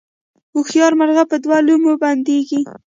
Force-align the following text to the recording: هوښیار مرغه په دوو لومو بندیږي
هوښیار 0.53 0.93
مرغه 0.99 1.23
په 1.31 1.35
دوو 1.43 1.57
لومو 1.67 1.93
بندیږي 2.03 2.61